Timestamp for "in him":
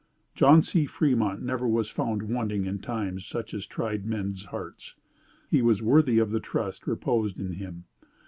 7.39-7.83